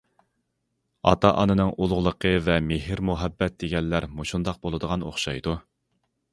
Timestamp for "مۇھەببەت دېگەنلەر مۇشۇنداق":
3.11-4.61